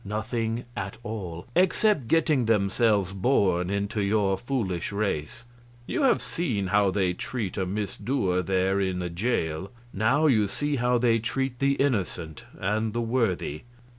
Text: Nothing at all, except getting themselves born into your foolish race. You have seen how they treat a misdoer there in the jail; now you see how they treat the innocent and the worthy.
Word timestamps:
Nothing 0.03 0.65
at 0.75 0.97
all, 1.03 1.45
except 1.55 2.07
getting 2.07 2.45
themselves 2.45 3.13
born 3.13 3.69
into 3.69 4.01
your 4.01 4.35
foolish 4.35 4.91
race. 4.91 5.45
You 5.85 6.01
have 6.01 6.23
seen 6.23 6.65
how 6.73 6.89
they 6.89 7.13
treat 7.13 7.55
a 7.55 7.67
misdoer 7.67 8.41
there 8.41 8.79
in 8.79 8.97
the 8.97 9.11
jail; 9.11 9.69
now 9.93 10.25
you 10.25 10.47
see 10.47 10.77
how 10.77 10.97
they 10.97 11.19
treat 11.19 11.59
the 11.59 11.73
innocent 11.73 12.45
and 12.59 12.93
the 12.93 13.01
worthy. 13.01 13.61